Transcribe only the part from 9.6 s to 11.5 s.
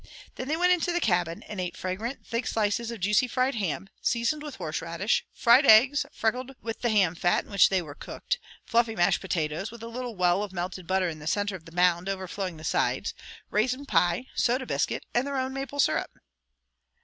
with a little well of melted butter in the